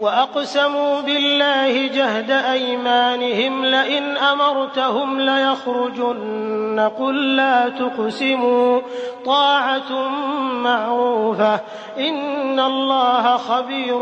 [0.00, 8.80] وأقسموا بالله جهد أيمانهم لئن أمرتهم ليخرجن قل لا تقسموا
[9.24, 10.08] طاعة
[10.52, 11.60] معروفة
[11.98, 13.98] إن الله خبير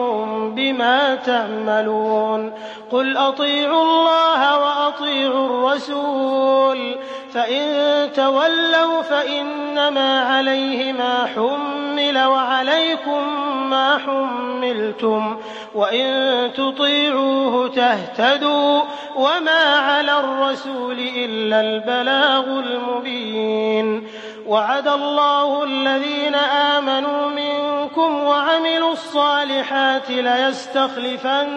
[0.51, 2.53] بما تعملون
[2.93, 6.97] قل أطيعوا الله وأطيعوا الرسول
[7.33, 15.37] فإن تولوا فإنما عليه ما حمل وعليكم ما حملتم
[15.75, 18.83] وإن تطيعوه تهتدوا
[19.17, 24.09] وما على الرسول إلا البلاغ المبين
[24.47, 31.49] وعد الله الذين آمنوا منكم وعملوا الصالحات ليستخلفنهم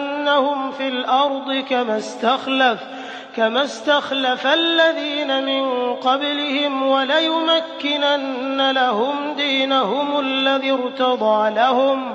[0.72, 2.80] في الأرض كما استخلف
[3.36, 12.14] كما استخلف الذين من قبلهم وليمكنن لهم دينهم الذي ارتضى لهم.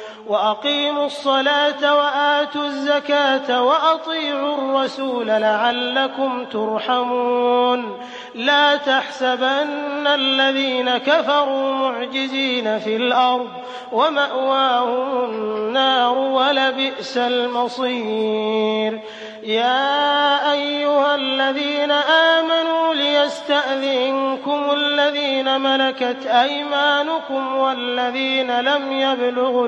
[0.31, 7.99] وأقيموا الصلاة وآتوا الزكاة وأطيعوا الرسول لعلكم ترحمون.
[8.35, 13.49] لا تحسبن الذين كفروا معجزين في الأرض
[13.91, 19.01] ومأواهم النار ولبئس المصير.
[19.43, 29.67] يا أيها الذين آمنوا ليستأذنكم الذين ملكت أيمانكم والذين لم يبلغوا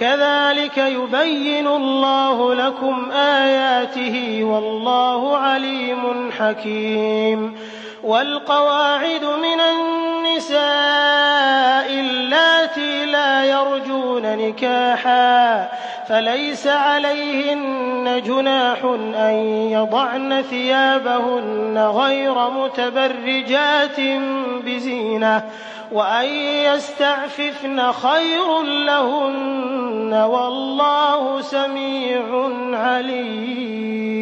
[0.00, 7.56] كذلك يبين الله لكم آياته والله عليم حكيم.
[8.04, 10.60] والقواعد من النساء
[12.00, 15.68] اللاتي لا يرجون نكاحا.
[16.08, 18.84] فليس عليهن جناح
[19.16, 19.34] أن
[19.70, 24.00] يضعن ثيابهن غير متبرجات
[24.64, 25.44] بزينة
[25.92, 26.26] وأن
[26.66, 32.22] يستعففن خير لهن والله سميع
[32.72, 34.21] عليم.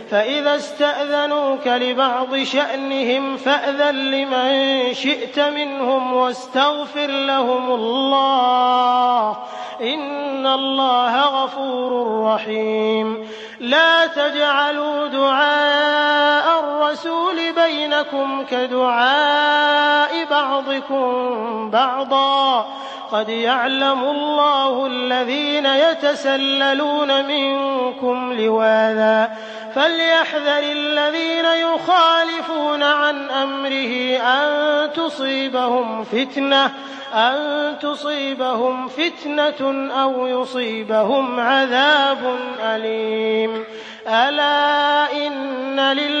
[0.11, 9.37] فإذا استأذنوك لبعض شأنهم فأذن لمن شئت منهم واستغفر لهم الله.
[9.81, 13.27] إن الله غفور رحيم.
[13.59, 16.50] لا تجعلوا دعاء
[16.91, 22.67] الرسول بينكم كدعاء بعضكم بعضا.
[23.11, 29.31] قد يعلم الله الذين يتسللون منكم لواذا.
[29.75, 36.71] فليحذر الذين يخالفون عن أمره أن تصيبهم فتنة
[37.13, 43.65] أن تصيبهم فتنة أو يصيبهم عذاب أليم.
[44.07, 46.20] ألا إن لله